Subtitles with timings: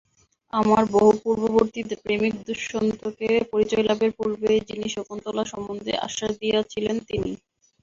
[0.53, 7.37] আমার বহুপূর্ববর্তী প্রেমিক দুষ্যন্তকে পরিচয়লাভের পূর্বেই যিনি শকুন্তলা সম্বন্ধে আশ্বাস দিয়াছিলেন, তিনিই।